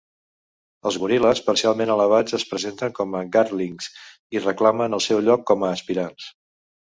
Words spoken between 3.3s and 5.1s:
Garthlings i reclamen el